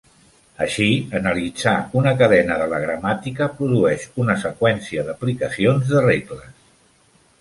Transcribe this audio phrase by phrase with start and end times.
[0.65, 0.85] Així,
[1.19, 6.69] analitzar una cadena de la gramàtica produeix una seqüència d'aplicacions de regles.